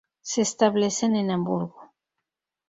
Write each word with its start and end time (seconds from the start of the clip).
Se 0.23 0.41
establecen 0.41 1.15
en 1.15 1.29
Hamburgo. 1.29 1.93